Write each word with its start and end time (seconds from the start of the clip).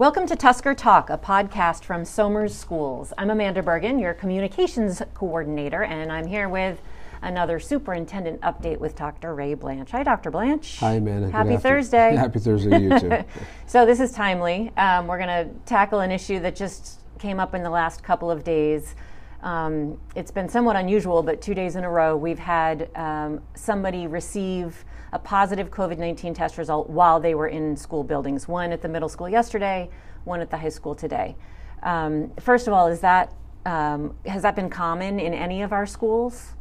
Welcome 0.00 0.26
to 0.28 0.34
Tusker 0.34 0.74
Talk, 0.74 1.10
a 1.10 1.18
podcast 1.18 1.84
from 1.84 2.06
Somers 2.06 2.56
Schools. 2.56 3.12
I'm 3.18 3.28
Amanda 3.28 3.62
Bergen, 3.62 3.98
your 3.98 4.14
communications 4.14 5.02
coordinator, 5.12 5.82
and 5.82 6.10
I'm 6.10 6.26
here 6.26 6.48
with 6.48 6.80
another 7.20 7.60
superintendent 7.60 8.40
update 8.40 8.78
with 8.78 8.96
Dr. 8.96 9.34
Ray 9.34 9.52
Blanch. 9.52 9.90
Hi, 9.90 10.02
Dr. 10.02 10.30
Blanch. 10.30 10.78
Hi, 10.78 10.94
Amanda. 10.94 11.30
Happy 11.30 11.58
Thursday. 11.58 12.14
Happy 12.16 12.38
Thursday 12.38 12.70
to 12.70 12.80
you 12.80 12.98
too. 12.98 13.24
so 13.66 13.84
this 13.84 14.00
is 14.00 14.10
timely. 14.10 14.74
Um, 14.78 15.06
we're 15.06 15.18
going 15.18 15.28
to 15.28 15.54
tackle 15.66 16.00
an 16.00 16.10
issue 16.10 16.40
that 16.40 16.56
just 16.56 17.00
came 17.18 17.38
up 17.38 17.54
in 17.54 17.62
the 17.62 17.68
last 17.68 18.02
couple 18.02 18.30
of 18.30 18.42
days. 18.42 18.94
Um, 19.42 20.00
it's 20.14 20.30
been 20.30 20.48
somewhat 20.48 20.76
unusual, 20.76 21.22
but 21.22 21.42
two 21.42 21.52
days 21.52 21.76
in 21.76 21.84
a 21.84 21.90
row, 21.90 22.16
we've 22.16 22.38
had 22.38 22.88
um, 22.96 23.42
somebody 23.52 24.06
receive 24.06 24.82
a 25.12 25.18
positive 25.18 25.70
COVID 25.70 25.98
19 25.98 26.34
test 26.34 26.58
result 26.58 26.88
while 26.88 27.20
they 27.20 27.34
were 27.34 27.48
in 27.48 27.76
school 27.76 28.04
buildings. 28.04 28.46
One 28.48 28.72
at 28.72 28.82
the 28.82 28.88
middle 28.88 29.08
school 29.08 29.28
yesterday, 29.28 29.90
one 30.24 30.40
at 30.40 30.50
the 30.50 30.56
high 30.56 30.68
school 30.68 30.94
today. 30.94 31.36
Um, 31.82 32.32
first 32.40 32.66
of 32.66 32.72
all, 32.72 32.86
is 32.86 33.00
that 33.00 33.32
um, 33.66 34.14
has 34.26 34.42
that 34.42 34.56
been 34.56 34.70
common 34.70 35.20
in 35.20 35.34
any 35.34 35.62
of 35.62 35.72
our 35.72 35.86
schools? 35.86 36.52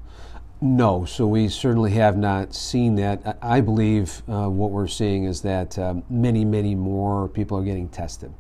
No, 0.61 1.05
so 1.05 1.25
we 1.25 1.47
certainly 1.47 1.91
have 1.91 2.17
not 2.17 2.53
seen 2.53 2.95
that. 2.95 3.37
I 3.41 3.61
believe 3.61 4.21
uh, 4.27 4.49
what 4.49 4.71
we're 4.71 4.87
seeing 4.87 5.23
is 5.23 5.41
that 5.43 5.79
um, 5.79 6.03
many, 6.09 6.43
many 6.43 6.75
more 6.75 7.29
people 7.29 7.57
are 7.57 7.63
getting 7.63 7.87
tested. 7.87 8.33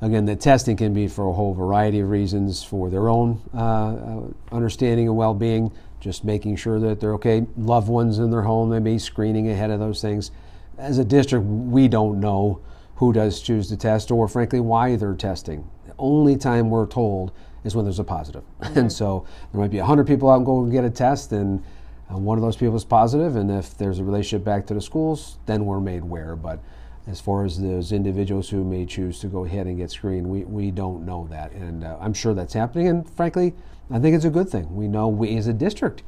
Again, 0.00 0.24
the 0.24 0.36
testing 0.36 0.76
can 0.76 0.94
be 0.94 1.06
for 1.06 1.28
a 1.28 1.32
whole 1.32 1.52
variety 1.52 2.00
of 2.00 2.08
reasons 2.08 2.64
for 2.64 2.88
their 2.88 3.08
own 3.08 3.42
uh, 3.54 3.58
uh 3.58 4.22
understanding 4.52 5.06
and 5.06 5.16
well 5.16 5.34
being, 5.34 5.70
just 6.04 6.22
making 6.22 6.54
sure 6.54 6.78
that 6.78 7.00
they're 7.00 7.14
okay. 7.14 7.46
Loved 7.56 7.88
ones 7.88 8.18
in 8.18 8.30
their 8.30 8.42
home, 8.42 8.68
they 8.68 8.78
may 8.78 8.92
be 8.92 8.98
screening 8.98 9.48
ahead 9.48 9.70
of 9.70 9.80
those 9.80 10.02
things. 10.02 10.30
As 10.76 10.98
a 10.98 11.04
district, 11.04 11.46
we 11.46 11.88
don't 11.88 12.20
know 12.20 12.60
who 12.96 13.12
does 13.12 13.40
choose 13.40 13.68
to 13.70 13.76
test 13.76 14.10
or, 14.10 14.28
frankly, 14.28 14.60
why 14.60 14.96
they're 14.96 15.14
testing. 15.14 15.68
The 15.86 15.94
only 15.98 16.36
time 16.36 16.68
we're 16.68 16.86
told 16.86 17.32
is 17.64 17.74
when 17.74 17.86
there's 17.86 17.98
a 17.98 18.04
positive. 18.04 18.44
Mm-hmm. 18.60 18.78
And 18.80 18.92
so 18.92 19.26
there 19.50 19.60
might 19.62 19.70
be 19.70 19.78
100 19.78 20.06
people 20.06 20.30
out 20.30 20.36
and 20.36 20.46
go 20.46 20.62
and 20.62 20.70
get 20.70 20.84
a 20.84 20.90
test, 20.90 21.32
and 21.32 21.64
uh, 22.12 22.18
one 22.18 22.36
of 22.36 22.42
those 22.42 22.56
people 22.56 22.76
is 22.76 22.84
positive, 22.84 23.36
and 23.36 23.50
if 23.50 23.78
there's 23.78 23.98
a 23.98 24.04
relationship 24.04 24.44
back 24.44 24.66
to 24.66 24.74
the 24.74 24.82
schools, 24.82 25.38
then 25.46 25.64
we're 25.64 25.80
made 25.80 26.02
aware. 26.02 26.36
But 26.36 26.60
as 27.06 27.20
far 27.20 27.44
as 27.44 27.60
those 27.60 27.92
individuals 27.92 28.48
who 28.48 28.64
may 28.64 28.86
choose 28.86 29.18
to 29.20 29.26
go 29.26 29.44
ahead 29.44 29.66
and 29.66 29.76
get 29.76 29.90
screened, 29.90 30.26
we, 30.26 30.44
we 30.44 30.70
don't 30.70 31.04
know 31.04 31.26
that. 31.30 31.52
And 31.52 31.84
uh, 31.84 31.98
I'm 32.00 32.14
sure 32.14 32.32
that's 32.32 32.54
happening. 32.54 32.88
And 32.88 33.08
frankly, 33.08 33.54
I 33.90 33.98
think 33.98 34.16
it's 34.16 34.24
a 34.24 34.30
good 34.30 34.48
thing. 34.48 34.74
We 34.74 34.88
know 34.88 35.08
we 35.08 35.36
as 35.36 35.46
a 35.46 35.52
district, 35.52 36.02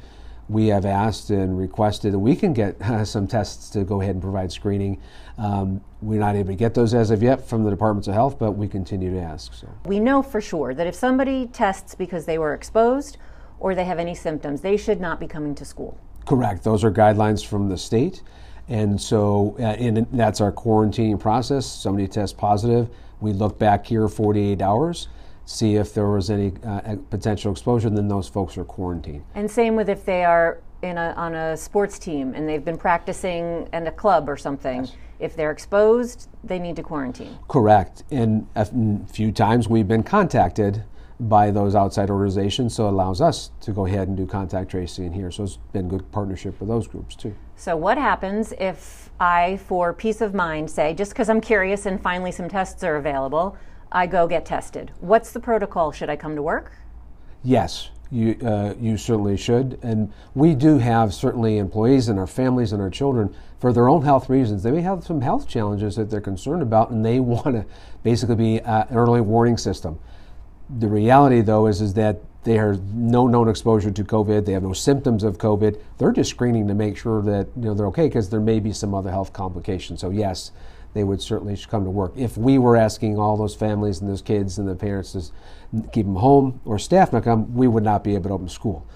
we 0.49 0.69
have 0.69 0.87
asked 0.87 1.29
and 1.31 1.59
requested 1.59 2.15
that 2.15 2.19
we 2.19 2.35
can 2.35 2.55
get 2.55 2.81
uh, 2.83 3.05
some 3.05 3.27
tests 3.27 3.69
to 3.71 3.85
go 3.85 4.01
ahead 4.01 4.15
and 4.15 4.23
provide 4.23 4.51
screening. 4.51 5.01
Um, 5.37 5.83
we're 6.01 6.21
not 6.21 6.35
able 6.35 6.49
to 6.49 6.57
get 6.57 6.73
those 6.73 6.95
as 6.95 7.11
of 7.11 7.23
yet 7.23 7.47
from 7.47 7.65
the 7.65 7.71
departments 7.71 8.09
of 8.09 8.15
health, 8.15 8.39
but 8.39 8.53
we 8.53 8.67
continue 8.67 9.13
to 9.13 9.21
ask. 9.21 9.53
So 9.53 9.69
we 9.85 10.01
know 10.01 10.23
for 10.23 10.41
sure 10.41 10.73
that 10.73 10.87
if 10.87 10.95
somebody 10.95 11.47
tests 11.47 11.95
because 11.95 12.25
they 12.25 12.39
were 12.39 12.55
exposed 12.55 13.19
or 13.59 13.75
they 13.75 13.85
have 13.85 13.99
any 13.99 14.15
symptoms, 14.15 14.63
they 14.63 14.77
should 14.79 15.01
not 15.01 15.21
be 15.21 15.27
coming 15.27 15.55
to 15.57 15.65
school. 15.65 15.99
Correct. 16.27 16.65
Those 16.65 16.85
are 16.85 16.91
guidelines 16.91 17.45
from 17.45 17.69
the 17.69 17.79
state, 17.79 18.23
and 18.69 19.00
so 19.00 19.56
uh, 19.59 19.62
and 19.62 20.06
that's 20.12 20.41
our 20.41 20.53
quarantining 20.53 21.19
process. 21.19 21.67
Somebody 21.67 22.09
tests 22.09 22.34
positive, 22.36 22.89
we 23.20 23.33
look 23.33 23.59
back 23.59 23.86
here 23.86 24.09
48 24.09 24.61
hours 24.62 25.09
see 25.47 25.77
if 25.77 25.95
there 25.95 26.09
was 26.09 26.28
any 26.28 26.53
uh, 26.64 26.97
potential 27.09 27.53
exposure, 27.53 27.89
then 27.89 28.09
those 28.09 28.28
folks 28.28 28.59
are 28.59 28.64
quarantined. 28.64 29.25
And 29.34 29.50
same 29.50 29.77
with 29.77 29.89
if 29.89 30.05
they 30.05 30.25
are 30.25 30.61
in 30.83 30.98
a, 30.98 31.14
on 31.17 31.34
a 31.34 31.56
sports 31.56 31.98
team 31.98 32.34
and 32.34 32.48
they've 32.48 32.64
been 32.64 32.77
practicing 32.77 33.69
in 33.72 33.87
a 33.87 33.92
club 33.92 34.28
or 34.28 34.37
something. 34.37 34.84
Yes. 34.84 34.97
If 35.19 35.37
they're 35.37 35.50
exposed, 35.50 36.28
they 36.44 36.59
need 36.59 36.77
to 36.77 36.83
quarantine. 36.83 37.39
Correct. 37.48 38.03
And 38.11 38.47
a 38.55 38.67
few 39.06 39.33
times 39.33 39.67
we've 39.67 39.89
been 39.89 40.03
contacted 40.03 40.84
by 41.19 41.50
those 41.50 41.75
outside 41.75 42.11
organizations, 42.11 42.75
so 42.75 42.86
it 42.86 42.92
allows 42.92 43.20
us 43.20 43.50
to 43.61 43.72
go 43.72 43.86
ahead 43.86 44.09
and 44.09 44.17
do 44.17 44.27
contact 44.27 44.70
tracing 44.70 45.12
here. 45.12 45.31
So 45.31 45.45
it's 45.45 45.59
been 45.72 45.89
good 45.89 46.10
partnership 46.12 46.60
with 46.60 46.69
those 46.69 46.87
groups 46.87 47.15
too. 47.15 47.34
So 47.56 47.77
what 47.77 47.97
happens 47.97 48.53
if 48.59 49.10
I, 49.19 49.56
for 49.56 49.93
peace 49.94 50.21
of 50.21 50.34
mind, 50.34 50.71
say 50.71 50.93
just 50.93 51.12
because 51.12 51.31
I'm 51.31 51.41
curious 51.41 51.87
and 51.87 52.00
finally 52.00 52.32
some 52.32 52.49
tests 52.49 52.84
are 52.84 52.97
available, 52.97 53.56
I 53.91 54.06
go 54.06 54.26
get 54.26 54.44
tested. 54.44 54.91
What's 55.00 55.32
the 55.32 55.41
protocol? 55.41 55.91
Should 55.91 56.10
I 56.10 56.16
come 56.16 56.37
to 56.37 56.43
work? 56.43 56.72
Yes, 57.43 57.91
you, 58.10 58.37
uh, 58.44 58.75
you 58.78 58.99
certainly 58.99 59.37
should. 59.37 59.78
And 59.82 60.12
we 60.34 60.55
do 60.55 60.78
have 60.78 61.15
certainly 61.15 61.59
employees 61.59 62.09
and 62.09 62.19
our 62.19 62.26
families 62.26 62.72
and 62.72 62.82
our 62.82 62.91
children 62.91 63.34
for 63.59 63.72
their 63.72 63.88
own 63.88 64.03
health 64.03 64.28
reasons. 64.28 64.62
They 64.62 64.71
may 64.71 64.82
have 64.82 65.05
some 65.05 65.22
health 65.22 65.49
challenges 65.49 65.97
that 65.97 66.10
they're 66.10 66.21
concerned 66.21 66.62
about 66.62 66.91
and 66.91 67.05
they 67.05 67.21
want 67.21 67.56
to 67.56 67.65
basically 68.03 68.37
be 68.37 68.60
uh, 68.60 68.84
an 68.91 68.97
early 68.97 69.22
warning 69.22 69.56
system. 69.56 69.99
The 70.69 70.88
reality, 70.88 71.41
though, 71.43 71.66
is, 71.66 71.81
is 71.81 71.94
that 71.94 72.21
they 72.44 72.54
have 72.54 72.81
no 72.94 73.27
known 73.27 73.49
exposure 73.49 73.91
to 73.91 74.04
COVID. 74.04 74.44
They 74.47 74.53
have 74.53 74.62
no 74.62 74.72
symptoms 74.72 75.25
of 75.25 75.37
COVID. 75.37 75.81
They're 75.99 76.12
just 76.12 76.31
screening 76.31 76.69
to 76.69 76.75
make 76.75 76.97
sure 76.97 77.21
that 77.22 77.49
you 77.56 77.62
know 77.62 77.75
they're 77.75 77.88
okay 77.88 78.06
because 78.06 78.31
there 78.31 78.41
may 78.41 78.60
be 78.60 78.72
some 78.72 78.94
other 78.94 79.10
health 79.10 79.32
complications. 79.32 80.00
So 80.00 80.10
yes, 80.10 80.53
they 80.94 81.03
would 81.03 81.21
certainly 81.21 81.56
come 81.56 81.84
to 81.84 81.91
work. 81.91 82.12
If 82.16 82.38
we 82.38 82.59
were 82.59 82.76
asking 82.76 83.19
all 83.19 83.37
those 83.37 83.55
families 83.55 84.00
and 84.00 84.09
those 84.09 84.22
kids 84.22 84.59
and 84.59 84.69
the 84.69 84.76
parents 84.76 85.12
to 85.12 85.22
keep 85.93 86.06
them 86.06 86.16
home 86.16 86.60
or 86.65 86.78
staff 86.78 87.12
not 87.12 87.25
come, 87.25 87.53
we 87.53 87.66
would 87.66 87.82
not 87.82 88.05
be 88.05 88.15
able 88.15 88.31
to 88.31 88.34
open 88.34 88.49
school. 88.49 88.87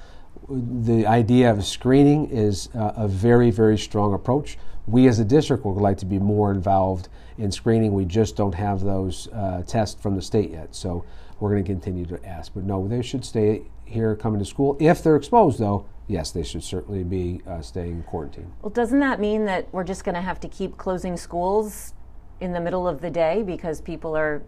The 0.51 1.07
idea 1.07 1.49
of 1.53 1.65
screening 1.65 2.29
is 2.29 2.71
a 2.75 3.07
very, 3.07 3.53
very 3.53 3.79
strong 3.79 4.15
approach. 4.15 4.59
We 4.89 5.07
as 5.07 5.21
a 5.21 5.25
district 5.25 5.65
would 5.65 5.81
like 5.81 5.99
to 5.99 6.07
be 6.07 6.19
more 6.19 6.51
involved 6.51 7.09
in 7.39 7.53
screening. 7.53 7.93
We 7.93 8.05
just 8.05 8.35
don't 8.35 8.55
have 8.57 8.81
those 8.81 9.29
uh, 9.29 9.63
tests 9.65 10.03
from 10.03 10.17
the 10.17 10.23
state 10.23 10.51
yet. 10.51 10.75
So 10.75 11.05
we're 11.39 11.51
going 11.51 11.63
to 11.63 11.73
continue 11.73 12.05
to 12.07 12.27
ask. 12.27 12.53
But 12.53 12.65
no, 12.65 12.89
they 12.89 13.01
should 13.01 13.25
stay 13.25 13.63
here 13.85 14.17
coming 14.17 14.41
to 14.41 14.45
school. 14.45 14.77
If 14.81 15.05
they're 15.05 15.15
exposed, 15.15 15.61
though, 15.61 15.87
yes, 16.09 16.33
they 16.33 16.43
should 16.43 16.65
certainly 16.65 17.05
be 17.05 17.43
uh, 17.47 17.63
staying 17.63 18.03
quarantined. 18.03 18.53
Well, 18.61 18.71
doesn't 18.71 18.99
that 18.99 19.21
mean 19.21 19.45
that 19.45 19.73
we're 19.73 19.85
just 19.85 20.05
going 20.05 20.17
to 20.17 20.21
have 20.21 20.41
to 20.41 20.49
keep 20.49 20.77
closing 20.77 21.17
schools 21.17 21.95
in 22.41 22.53
the 22.53 22.61
middle 22.61 22.89
of 22.89 23.01
the 23.01 23.11
day 23.11 23.45
because 23.45 23.81
people 23.81 24.17
are 24.17 24.43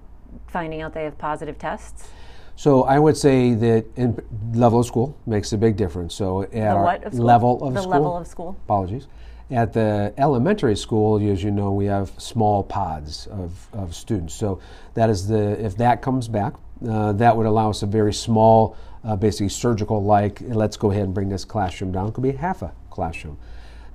finding 0.48 0.82
out 0.82 0.94
they 0.94 1.04
have 1.04 1.16
positive 1.16 1.58
tests? 1.58 2.08
So 2.62 2.84
I 2.84 2.96
would 2.96 3.16
say 3.16 3.54
that 3.54 3.86
in 3.96 4.16
level 4.54 4.78
of 4.78 4.86
school 4.86 5.18
makes 5.26 5.52
a 5.52 5.58
big 5.58 5.76
difference. 5.76 6.14
So 6.14 6.42
at 6.42 6.52
the 6.52 6.76
what 6.76 7.02
of 7.02 7.18
level 7.18 7.60
of 7.60 7.74
the 7.74 7.80
school, 7.80 7.90
level 7.90 8.16
of 8.16 8.26
school. 8.28 8.56
Apologies. 8.66 9.08
At 9.50 9.72
the 9.72 10.14
elementary 10.16 10.76
school, 10.76 11.16
as 11.28 11.42
you 11.42 11.50
know, 11.50 11.72
we 11.72 11.86
have 11.86 12.12
small 12.18 12.62
pods 12.62 13.26
of, 13.26 13.66
of 13.72 13.96
students. 13.96 14.34
So 14.34 14.60
that 14.94 15.10
is 15.10 15.26
the 15.26 15.60
if 15.60 15.76
that 15.78 16.02
comes 16.02 16.28
back, 16.28 16.54
uh, 16.88 17.10
that 17.14 17.36
would 17.36 17.46
allow 17.46 17.70
us 17.70 17.82
a 17.82 17.86
very 17.86 18.14
small, 18.14 18.76
uh, 19.02 19.16
basically 19.16 19.48
surgical 19.48 20.00
like. 20.00 20.40
Let's 20.42 20.76
go 20.76 20.92
ahead 20.92 21.02
and 21.02 21.12
bring 21.12 21.30
this 21.30 21.44
classroom 21.44 21.90
down. 21.90 22.06
It 22.06 22.14
could 22.14 22.22
be 22.22 22.30
half 22.30 22.62
a 22.62 22.70
classroom. 22.90 23.38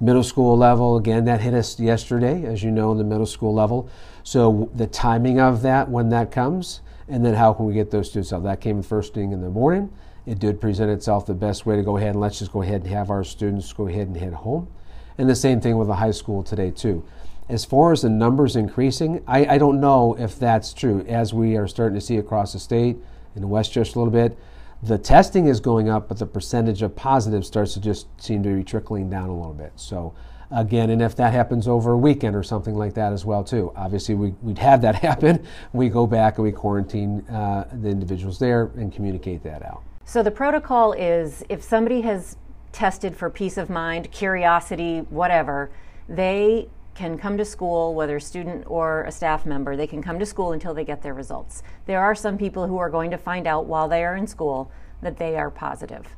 Middle 0.01 0.25
school 0.25 0.57
level, 0.57 0.97
again, 0.97 1.23
that 1.23 1.39
hit 1.39 1.53
us 1.53 1.79
yesterday, 1.79 2.43
as 2.43 2.63
you 2.63 2.71
know, 2.71 2.91
in 2.91 2.97
the 2.97 3.05
middle 3.05 3.25
school 3.25 3.53
level. 3.53 3.89
So 4.23 4.69
the 4.75 4.87
timing 4.87 5.39
of 5.39 5.61
that, 5.61 5.87
when 5.87 6.09
that 6.09 6.31
comes, 6.31 6.81
and 7.07 7.25
then 7.25 7.33
how 7.33 7.53
can 7.53 7.65
we 7.65 7.73
get 7.73 7.91
those 7.91 8.09
students 8.09 8.33
out? 8.33 8.43
That 8.43 8.61
came 8.61 8.81
first 8.81 9.13
thing 9.13 9.31
in 9.31 9.41
the 9.41 9.49
morning. 9.49 9.91
It 10.25 10.39
did 10.39 10.59
present 10.59 10.91
itself 10.91 11.25
the 11.25 11.33
best 11.33 11.65
way 11.65 11.77
to 11.77 11.83
go 11.83 11.97
ahead 11.97 12.11
and 12.11 12.19
let's 12.19 12.39
just 12.39 12.51
go 12.51 12.61
ahead 12.61 12.81
and 12.81 12.87
have 12.87 13.09
our 13.09 13.23
students 13.23 13.71
go 13.71 13.87
ahead 13.87 14.07
and 14.07 14.17
head 14.17 14.33
home. 14.33 14.67
And 15.17 15.29
the 15.29 15.35
same 15.35 15.61
thing 15.61 15.77
with 15.77 15.87
the 15.87 15.95
high 15.95 16.11
school 16.11 16.43
today, 16.43 16.69
too. 16.69 17.05
As 17.49 17.63
far 17.63 17.93
as 17.93 18.01
the 18.01 18.09
numbers 18.09 18.57
increasing, 18.57 19.23
I, 19.25 19.45
I 19.45 19.57
don't 19.57 19.79
know 19.79 20.15
if 20.19 20.37
that's 20.37 20.73
true. 20.73 21.05
As 21.07 21.33
we 21.33 21.55
are 21.55 21.67
starting 21.67 21.97
to 21.97 22.05
see 22.05 22.17
across 22.17 22.53
the 22.53 22.59
state, 22.59 22.97
in 23.37 23.49
Westchester 23.49 23.97
a 23.97 24.03
little 24.03 24.11
bit, 24.11 24.37
the 24.83 24.97
testing 24.97 25.47
is 25.47 25.59
going 25.59 25.89
up, 25.89 26.07
but 26.09 26.19
the 26.19 26.25
percentage 26.25 26.81
of 26.81 26.95
positives 26.95 27.47
starts 27.47 27.73
to 27.75 27.79
just 27.79 28.07
seem 28.21 28.43
to 28.43 28.55
be 28.55 28.63
trickling 28.63 29.09
down 29.09 29.29
a 29.29 29.35
little 29.35 29.53
bit. 29.53 29.71
So 29.75 30.13
again, 30.51 30.89
and 30.89 31.01
if 31.01 31.15
that 31.17 31.33
happens 31.33 31.67
over 31.67 31.91
a 31.91 31.97
weekend 31.97 32.35
or 32.35 32.43
something 32.43 32.75
like 32.75 32.93
that 32.93 33.13
as 33.13 33.25
well 33.25 33.43
too, 33.43 33.71
obviously 33.75 34.15
we, 34.15 34.33
would 34.41 34.57
have 34.57 34.81
that 34.81 34.95
happen. 35.07 35.45
We 35.73 35.89
go 35.89 36.07
back 36.07 36.37
and 36.37 36.45
we 36.45 36.51
quarantine 36.51 37.21
uh, 37.29 37.67
the 37.71 37.89
individuals 37.89 38.39
there 38.39 38.71
and 38.75 38.93
communicate 38.93 39.43
that 39.43 39.63
out. 39.63 39.83
So 40.05 40.23
the 40.23 40.31
protocol 40.31 40.93
is 40.93 41.43
if 41.49 41.61
somebody 41.61 42.01
has 42.01 42.37
tested 42.71 43.15
for 43.15 43.29
peace 43.29 43.57
of 43.57 43.69
mind, 43.69 44.11
curiosity, 44.11 44.99
whatever, 45.09 45.69
they 46.07 46.69
can 46.95 47.17
come 47.17 47.37
to 47.37 47.45
school, 47.45 47.93
whether 47.93 48.15
a 48.15 48.21
student 48.21 48.63
or 48.67 49.03
a 49.03 49.11
staff 49.11 49.45
member, 49.45 49.75
they 49.75 49.85
can 49.85 50.01
come 50.01 50.17
to 50.17 50.25
school 50.25 50.53
until 50.53 50.73
they 50.73 50.83
get 50.83 51.01
their 51.03 51.13
results. 51.13 51.61
There 51.85 52.01
are 52.01 52.15
some 52.15 52.37
people 52.37 52.67
who 52.67 52.77
are 52.77 52.89
going 52.89 53.11
to 53.11 53.17
find 53.17 53.45
out 53.45 53.65
while 53.65 53.87
they 53.87 54.03
are 54.03 54.15
in 54.15 54.25
school 54.25 54.71
that 55.01 55.17
they 55.17 55.35
are 55.35 55.51
positive. 55.51 56.15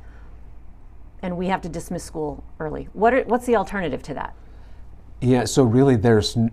And 1.22 1.36
we 1.36 1.48
have 1.48 1.60
to 1.62 1.68
dismiss 1.68 2.02
school 2.02 2.44
early. 2.58 2.88
What 2.92 3.12
are, 3.12 3.22
what's 3.24 3.46
the 3.46 3.56
alternative 3.56 4.02
to 4.04 4.14
that? 4.14 4.34
Yeah, 5.20 5.44
so 5.44 5.64
really 5.64 5.96
there's 5.96 6.36
n- 6.36 6.50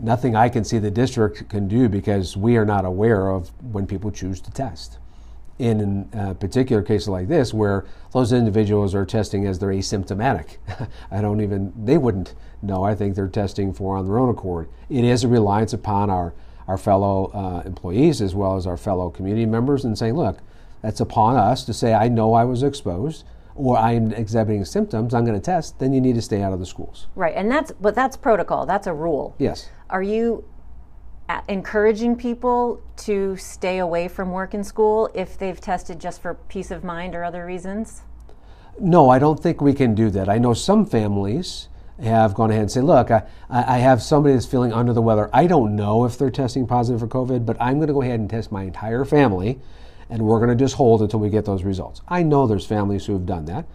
nothing 0.00 0.34
I 0.34 0.48
can 0.48 0.64
see 0.64 0.78
the 0.78 0.90
district 0.90 1.48
can 1.48 1.68
do 1.68 1.88
because 1.88 2.36
we 2.36 2.56
are 2.56 2.64
not 2.64 2.84
aware 2.84 3.30
of 3.30 3.50
when 3.72 3.86
people 3.86 4.10
choose 4.10 4.40
to 4.42 4.50
test 4.50 4.98
in 5.58 6.08
a 6.12 6.34
particular 6.34 6.82
case 6.82 7.08
like 7.08 7.28
this 7.28 7.54
where 7.54 7.86
those 8.12 8.32
individuals 8.32 8.94
are 8.94 9.06
testing 9.06 9.46
as 9.46 9.58
they're 9.58 9.70
asymptomatic. 9.70 10.58
I 11.10 11.20
don't 11.20 11.40
even, 11.40 11.72
they 11.82 11.96
wouldn't 11.96 12.34
know. 12.60 12.84
I 12.84 12.94
think 12.94 13.14
they're 13.14 13.28
testing 13.28 13.72
for 13.72 13.96
on 13.96 14.06
their 14.06 14.18
own 14.18 14.28
accord. 14.28 14.68
It 14.90 15.04
is 15.04 15.24
a 15.24 15.28
reliance 15.28 15.72
upon 15.72 16.10
our, 16.10 16.34
our 16.68 16.76
fellow 16.76 17.30
uh, 17.32 17.66
employees 17.66 18.20
as 18.20 18.34
well 18.34 18.56
as 18.56 18.66
our 18.66 18.76
fellow 18.76 19.08
community 19.08 19.46
members 19.46 19.84
and 19.84 19.96
saying, 19.96 20.14
look, 20.14 20.40
that's 20.82 21.00
upon 21.00 21.36
us 21.36 21.64
to 21.64 21.72
say, 21.72 21.94
I 21.94 22.08
know 22.08 22.34
I 22.34 22.44
was 22.44 22.62
exposed 22.62 23.24
or 23.56 23.76
I'm 23.76 24.12
exhibiting 24.12 24.64
symptoms, 24.64 25.14
I'm 25.14 25.24
going 25.24 25.38
to 25.38 25.44
test, 25.44 25.78
then 25.78 25.92
you 25.92 26.00
need 26.00 26.14
to 26.14 26.22
stay 26.22 26.42
out 26.42 26.52
of 26.52 26.60
the 26.60 26.66
schools. 26.66 27.06
Right, 27.14 27.34
and 27.34 27.50
that's 27.50 27.72
but 27.72 27.94
that's 27.94 28.16
protocol. 28.16 28.66
That's 28.66 28.86
a 28.86 28.94
rule. 28.94 29.34
Yes. 29.38 29.68
Are 29.90 30.02
you 30.02 30.44
uh, 31.28 31.40
encouraging 31.48 32.16
people 32.16 32.82
to 32.96 33.36
stay 33.36 33.78
away 33.78 34.08
from 34.08 34.30
work 34.30 34.54
and 34.54 34.64
school 34.64 35.10
if 35.14 35.38
they've 35.38 35.60
tested 35.60 36.00
just 36.00 36.22
for 36.22 36.34
peace 36.34 36.70
of 36.70 36.84
mind 36.84 37.14
or 37.14 37.24
other 37.24 37.44
reasons? 37.44 38.02
No, 38.78 39.08
I 39.08 39.18
don't 39.18 39.42
think 39.42 39.60
we 39.60 39.72
can 39.72 39.94
do 39.94 40.10
that. 40.10 40.28
I 40.28 40.38
know 40.38 40.52
some 40.52 40.84
families 40.84 41.68
have 42.02 42.34
gone 42.34 42.50
ahead 42.50 42.62
and 42.62 42.70
say, 42.70 42.82
look, 42.82 43.10
I, 43.10 43.22
I 43.48 43.78
have 43.78 44.02
somebody 44.02 44.34
that's 44.34 44.46
feeling 44.46 44.72
under 44.72 44.92
the 44.92 45.00
weather. 45.00 45.30
I 45.32 45.46
don't 45.46 45.74
know 45.74 46.04
if 46.04 46.18
they're 46.18 46.30
testing 46.30 46.66
positive 46.66 47.00
for 47.00 47.08
COVID, 47.08 47.46
but 47.46 47.56
I'm 47.58 47.76
going 47.76 47.88
to 47.88 47.94
go 47.94 48.02
ahead 48.02 48.20
and 48.20 48.28
test 48.28 48.52
my 48.52 48.64
entire 48.64 49.04
family, 49.04 49.58
and 50.10 50.22
we're 50.22 50.38
going 50.38 50.56
to 50.56 50.64
just 50.64 50.74
hold 50.74 51.02
until 51.02 51.20
we 51.20 51.30
get 51.30 51.44
those 51.44 51.64
results. 51.64 52.00
I 52.08 52.22
know 52.22 52.46
there's 52.46 52.66
families 52.66 53.06
who 53.06 53.12
have 53.14 53.26
done 53.26 53.44
that, 53.46 53.66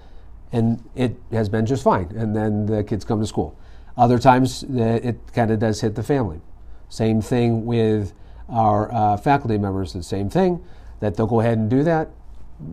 and 0.51 0.83
it 0.95 1.16
has 1.31 1.50
been 1.50 1.66
just 1.66 1.83
fine, 1.83 2.12
and 2.16 2.36
then 2.36 2.66
the 2.66 2.83
kids 2.83 3.06
come 3.06 3.19
to 3.19 3.28
school. 3.28 3.57
Other 3.98 4.19
times, 4.19 4.63
it 4.63 5.18
kind 5.33 5.51
of 5.51 5.60
does 5.60 5.81
hit 5.81 5.95
the 5.95 6.04
family. 6.04 6.42
Same 6.89 7.22
thing 7.22 7.66
with 7.66 8.13
our 8.50 8.94
uh, 8.94 9.18
faculty 9.18 9.57
members, 9.57 9.94
the 9.94 10.04
same 10.04 10.30
thing, 10.30 10.63
that 11.00 11.16
they'll 11.16 11.28
go 11.28 11.39
ahead 11.39 11.57
and 11.57 11.69
do 11.69 11.83
that. 11.83 12.10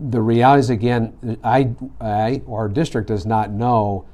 The 0.09 0.21
reality 0.21 0.59
is, 0.59 0.69
again, 0.69 1.37
I, 1.43 1.71
I 1.99 2.41
our 2.49 2.69
district 2.69 3.07
does 3.07 3.25
not 3.25 3.51
know 3.51 4.05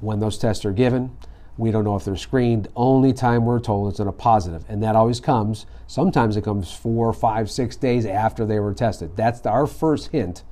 when 0.00 0.20
those 0.20 0.36
tests 0.36 0.64
are 0.64 0.72
given. 0.72 1.16
We 1.58 1.70
don't 1.70 1.84
know 1.84 1.96
if 1.96 2.04
they're 2.04 2.16
screened. 2.16 2.68
Only 2.76 3.12
time 3.12 3.46
we're 3.46 3.60
told 3.60 3.92
is 3.92 4.00
in 4.00 4.08
a 4.08 4.12
positive, 4.12 4.64
and 4.68 4.82
that 4.82 4.94
always 4.94 5.20
comes. 5.20 5.66
Sometimes 5.86 6.36
it 6.36 6.44
comes 6.44 6.72
four, 6.72 7.12
five, 7.12 7.50
six 7.50 7.76
days 7.76 8.04
after 8.04 8.44
they 8.44 8.60
were 8.60 8.74
tested. 8.74 9.16
That's 9.16 9.40
the, 9.40 9.50
our 9.50 9.66
first 9.66 10.08
hint 10.08 10.42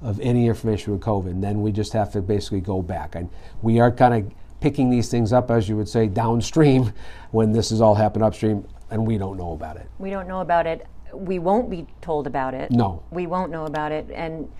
of 0.00 0.18
any 0.20 0.48
information 0.48 0.92
with 0.92 1.02
COVID. 1.02 1.30
And 1.30 1.44
then 1.44 1.62
we 1.62 1.70
just 1.70 1.92
have 1.92 2.10
to 2.12 2.22
basically 2.22 2.60
go 2.60 2.82
back. 2.82 3.14
And 3.14 3.30
we 3.62 3.78
are 3.78 3.92
kind 3.92 4.14
of 4.14 4.32
picking 4.60 4.90
these 4.90 5.08
things 5.08 5.32
up, 5.32 5.50
as 5.50 5.68
you 5.68 5.76
would 5.76 5.88
say, 5.88 6.08
downstream 6.08 6.92
when 7.30 7.52
this 7.52 7.70
has 7.70 7.80
all 7.80 7.94
happened 7.94 8.24
upstream, 8.24 8.66
and 8.90 9.06
we 9.06 9.18
don't 9.18 9.36
know 9.36 9.52
about 9.52 9.76
it. 9.76 9.88
We 9.98 10.10
don't 10.10 10.26
know 10.26 10.40
about 10.40 10.66
it. 10.66 10.86
We 11.12 11.38
won't 11.38 11.70
be 11.70 11.86
told 12.00 12.26
about 12.26 12.54
it. 12.54 12.70
No. 12.70 13.02
We 13.10 13.26
won't 13.26 13.52
know 13.52 13.66
about 13.66 13.92
it. 13.92 14.10
And 14.10 14.50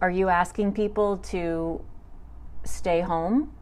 are 0.00 0.10
you 0.10 0.28
asking 0.28 0.72
people 0.72 1.18
to 1.18 1.84
stay 2.64 3.00
home 3.00 3.52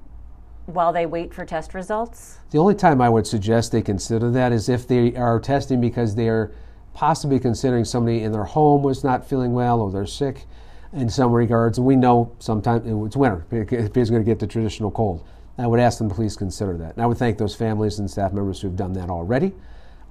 while 0.66 0.92
they 0.92 1.06
wait 1.06 1.34
for 1.34 1.44
test 1.44 1.74
results? 1.74 2.38
The 2.50 2.58
only 2.58 2.74
time 2.74 3.00
I 3.00 3.08
would 3.08 3.26
suggest 3.26 3.72
they 3.72 3.82
consider 3.82 4.30
that 4.30 4.52
is 4.52 4.68
if 4.68 4.86
they 4.86 5.14
are 5.16 5.40
testing 5.40 5.80
because 5.80 6.14
they're 6.14 6.52
possibly 6.94 7.38
considering 7.38 7.84
somebody 7.84 8.22
in 8.22 8.32
their 8.32 8.44
home 8.44 8.82
was 8.82 9.02
not 9.02 9.26
feeling 9.28 9.52
well 9.52 9.80
or 9.80 9.90
they're 9.90 10.06
sick 10.06 10.46
in 10.92 11.08
some 11.08 11.32
regards. 11.32 11.78
And 11.78 11.86
we 11.86 11.96
know 11.96 12.34
sometimes 12.38 12.82
it's 12.86 13.16
winter, 13.16 13.46
it's 13.50 14.10
going 14.10 14.22
to 14.22 14.26
get 14.26 14.38
the 14.38 14.46
traditional 14.46 14.90
cold. 14.90 15.26
I 15.58 15.66
would 15.66 15.80
ask 15.80 15.98
them 15.98 16.08
to 16.08 16.14
please 16.14 16.36
consider 16.36 16.76
that. 16.78 16.94
And 16.94 17.02
I 17.02 17.06
would 17.06 17.18
thank 17.18 17.38
those 17.38 17.54
families 17.54 17.98
and 17.98 18.10
staff 18.10 18.32
members 18.32 18.60
who 18.60 18.68
have 18.68 18.76
done 18.76 18.92
that 18.94 19.10
already. 19.10 19.52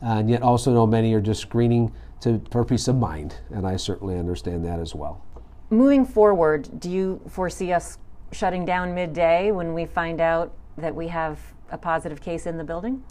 and 0.02 0.30
yet 0.30 0.42
also 0.42 0.74
know 0.74 0.86
many 0.88 1.14
are 1.14 1.22
just 1.22 1.42
screening 1.42 1.92
to, 2.22 2.42
for 2.52 2.64
peace 2.66 2.88
of 2.88 2.96
mind. 2.98 3.36
And 3.52 3.66
I 3.66 3.76
certainly 3.76 4.18
understand 4.18 4.66
that 4.66 4.80
as 4.80 4.96
well. 4.96 5.24
Moving 5.70 6.06
forward, 6.06 6.80
do 6.80 6.90
you 6.90 7.22
foresee 7.30 7.72
us 7.72 7.98
shutting 8.32 8.66
down 8.66 8.94
midday 8.94 9.52
when 9.52 9.74
we 9.74 9.86
find 9.86 10.22
out 10.22 10.54
that 10.78 10.96
we 10.96 11.08
have 11.08 11.40
a 11.72 11.78
positive 11.78 12.22
case 12.22 12.46
in 12.46 12.58
the 12.58 12.64
building? 12.64 13.04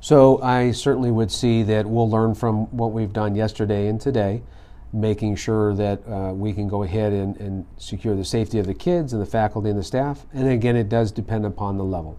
So 0.00 0.42
I 0.42 0.72
certainly 0.72 1.10
would 1.10 1.30
see 1.30 1.62
that 1.62 1.86
we'll 1.86 2.10
learn 2.10 2.34
from 2.34 2.66
what 2.76 2.92
we've 2.92 3.12
done 3.12 3.36
yesterday 3.36 3.86
and 3.86 4.00
today, 4.00 4.42
making 4.92 5.36
sure 5.36 5.74
that 5.74 6.06
uh, 6.08 6.32
we 6.34 6.52
can 6.52 6.66
go 6.66 6.82
ahead 6.82 7.12
and, 7.12 7.36
and, 7.36 7.66
secure 7.78 8.16
the 8.16 8.24
safety 8.24 8.58
of 8.58 8.66
the 8.66 8.74
kids 8.74 9.12
and 9.12 9.22
the 9.22 9.26
faculty 9.26 9.70
and 9.70 9.78
the 9.78 9.84
staff. 9.84 10.26
And 10.32 10.48
again, 10.48 10.76
it 10.76 10.88
does 10.88 11.12
depend 11.12 11.46
upon 11.46 11.78
the 11.78 11.84
level. 11.84 12.18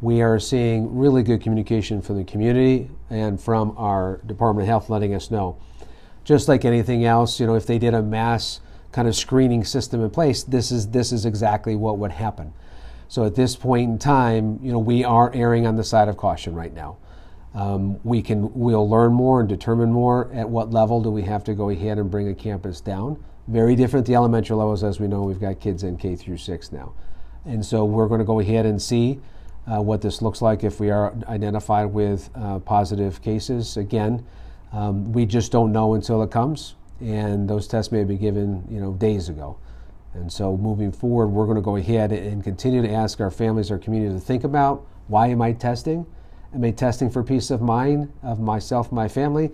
We 0.00 0.22
are 0.22 0.38
seeing 0.38 0.96
really 0.96 1.22
good 1.22 1.42
communication 1.42 2.00
from 2.00 2.16
the 2.16 2.24
community 2.24 2.90
and 3.10 3.40
from 3.40 3.74
our 3.76 4.20
Department 4.26 4.62
of 4.62 4.68
Health 4.68 4.88
letting 4.88 5.14
us 5.14 5.30
know. 5.30 5.58
Just 6.24 6.48
like 6.48 6.64
anything 6.64 7.04
else, 7.04 7.38
you 7.38 7.46
know, 7.46 7.56
if 7.56 7.66
they 7.66 7.78
did 7.78 7.94
a 7.94 8.02
mass 8.02 8.60
kind 8.92 9.08
of 9.08 9.14
screening 9.14 9.64
system 9.64 10.02
in 10.02 10.10
place, 10.10 10.42
this 10.42 10.70
is 10.72 10.88
this 10.88 11.12
is 11.12 11.26
exactly 11.26 11.76
what 11.76 11.98
would 11.98 12.12
happen. 12.12 12.52
So 13.08 13.24
at 13.24 13.34
this 13.34 13.56
point 13.56 13.90
in 13.90 13.98
time, 13.98 14.58
you 14.62 14.70
know, 14.70 14.78
we 14.78 15.04
are 15.04 15.32
erring 15.34 15.66
on 15.66 15.76
the 15.76 15.84
side 15.84 16.08
of 16.08 16.16
caution 16.16 16.54
right 16.54 16.74
now. 16.74 16.98
Um, 17.54 17.98
we 18.04 18.20
can 18.22 18.52
we'll 18.54 18.88
learn 18.88 19.12
more 19.12 19.40
and 19.40 19.48
determine 19.48 19.90
more 19.90 20.30
at 20.32 20.48
what 20.48 20.70
level 20.70 21.02
do 21.02 21.10
we 21.10 21.22
have 21.22 21.42
to 21.44 21.54
go 21.54 21.70
ahead 21.70 21.98
and 21.98 22.10
bring 22.10 22.28
a 22.28 22.34
campus 22.34 22.80
down. 22.80 23.22
Very 23.46 23.74
different 23.74 24.06
the 24.06 24.14
elementary 24.14 24.56
levels, 24.56 24.84
as 24.84 25.00
we 25.00 25.08
know. 25.08 25.22
We've 25.22 25.40
got 25.40 25.58
kids 25.58 25.82
in 25.82 25.96
K 25.96 26.14
through 26.16 26.36
six 26.36 26.70
now, 26.70 26.92
and 27.46 27.64
so 27.64 27.84
we're 27.86 28.06
going 28.06 28.20
to 28.20 28.26
go 28.26 28.40
ahead 28.40 28.66
and 28.66 28.80
see 28.80 29.20
uh, 29.66 29.80
what 29.80 30.02
this 30.02 30.20
looks 30.20 30.42
like 30.42 30.64
if 30.64 30.80
we 30.80 30.90
are 30.90 31.14
identified 31.28 31.86
with 31.86 32.28
uh, 32.34 32.58
positive 32.58 33.22
cases. 33.22 33.78
Again, 33.78 34.24
um, 34.72 35.12
we 35.12 35.24
just 35.24 35.50
don't 35.50 35.72
know 35.72 35.94
until 35.94 36.22
it 36.22 36.30
comes, 36.30 36.74
and 37.00 37.48
those 37.48 37.68
tests 37.68 37.92
may 37.92 38.00
have 38.00 38.08
been 38.08 38.18
given, 38.18 38.66
you 38.70 38.80
know, 38.80 38.92
days 38.92 39.28
ago. 39.28 39.58
And 40.14 40.32
so 40.32 40.56
moving 40.56 40.90
forward, 40.90 41.28
we're 41.28 41.44
going 41.44 41.56
to 41.56 41.62
go 41.62 41.76
ahead 41.76 42.12
and 42.12 42.42
continue 42.42 42.82
to 42.82 42.92
ask 42.92 43.20
our 43.20 43.30
families, 43.30 43.70
our 43.70 43.78
community 43.78 44.14
to 44.14 44.20
think 44.20 44.44
about 44.44 44.84
why 45.06 45.28
am 45.28 45.40
I 45.40 45.52
testing? 45.52 46.06
Am 46.54 46.64
I 46.64 46.70
testing 46.70 47.10
for 47.10 47.22
peace 47.22 47.50
of 47.50 47.60
mind 47.60 48.12
of 48.22 48.40
myself, 48.40 48.90
my 48.92 49.08
family? 49.08 49.50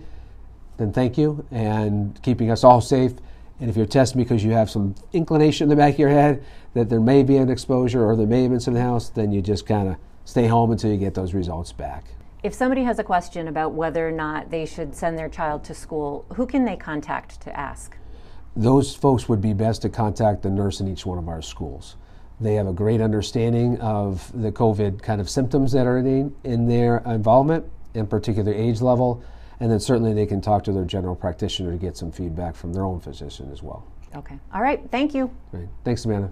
Then 0.77 0.91
thank 0.91 1.17
you 1.17 1.45
and 1.51 2.21
keeping 2.23 2.51
us 2.51 2.63
all 2.63 2.81
safe. 2.81 3.13
And 3.59 3.69
if 3.69 3.77
you're 3.77 3.85
testing 3.85 4.21
because 4.21 4.43
you 4.43 4.51
have 4.51 4.69
some 4.69 4.95
inclination 5.13 5.65
in 5.65 5.69
the 5.69 5.75
back 5.75 5.93
of 5.93 5.99
your 5.99 6.09
head 6.09 6.43
that 6.73 6.89
there 6.89 6.99
may 6.99 7.23
be 7.23 7.37
an 7.37 7.49
exposure 7.49 8.05
or 8.05 8.15
there 8.15 8.27
may 8.27 8.41
have 8.43 8.51
been 8.51 8.59
some 8.59 8.75
in 8.75 8.81
the 8.81 8.87
house, 8.87 9.09
then 9.09 9.31
you 9.31 9.41
just 9.41 9.65
kind 9.65 9.87
of 9.87 9.95
stay 10.25 10.47
home 10.47 10.71
until 10.71 10.91
you 10.91 10.97
get 10.97 11.13
those 11.13 11.33
results 11.33 11.71
back. 11.71 12.05
If 12.45 12.53
somebody 12.53 12.83
has 12.83 12.99
a 12.99 13.03
question 13.03 13.47
about 13.47 13.71
whether 13.71 14.07
or 14.07 14.11
not 14.11 14.51
they 14.51 14.67
should 14.67 14.93
send 14.93 15.17
their 15.17 15.29
child 15.29 15.63
to 15.63 15.73
school, 15.73 16.27
who 16.35 16.45
can 16.45 16.63
they 16.63 16.77
contact 16.77 17.41
to 17.41 17.59
ask? 17.59 17.97
Those 18.55 18.95
folks 18.95 19.27
would 19.27 19.41
be 19.41 19.53
best 19.53 19.81
to 19.81 19.89
contact 19.89 20.43
the 20.43 20.51
nurse 20.51 20.79
in 20.79 20.87
each 20.87 21.07
one 21.07 21.17
of 21.17 21.27
our 21.27 21.41
schools. 21.41 21.95
They 22.39 22.53
have 22.53 22.67
a 22.67 22.71
great 22.71 23.01
understanding 23.01 23.81
of 23.81 24.31
the 24.39 24.51
COVID 24.51 25.01
kind 25.01 25.19
of 25.19 25.27
symptoms 25.27 25.71
that 25.71 25.87
are 25.87 25.97
in, 25.97 26.35
in 26.43 26.67
their 26.67 26.99
involvement, 27.07 27.65
in 27.95 28.05
particular 28.05 28.53
age 28.53 28.79
level, 28.79 29.23
and 29.59 29.71
then 29.71 29.79
certainly 29.79 30.13
they 30.13 30.27
can 30.27 30.39
talk 30.39 30.63
to 30.65 30.71
their 30.71 30.85
general 30.85 31.15
practitioner 31.15 31.71
to 31.71 31.79
get 31.79 31.97
some 31.97 32.11
feedback 32.11 32.55
from 32.55 32.73
their 32.73 32.85
own 32.85 32.99
physician 32.99 33.49
as 33.51 33.63
well. 33.63 33.87
Okay. 34.15 34.37
All 34.53 34.61
right. 34.61 34.83
Thank 34.91 35.15
you. 35.15 35.35
Great. 35.49 35.67
Thanks, 35.83 36.05
Amanda. 36.05 36.31